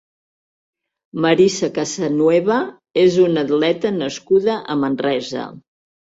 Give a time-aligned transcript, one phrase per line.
[1.25, 2.55] Marisa Casanueva
[3.01, 5.45] és una atleta nascuda a Manresa.